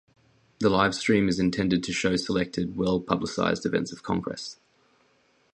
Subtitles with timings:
[0.57, 4.59] The live stream is intended to show selected well-publicized events of Congress.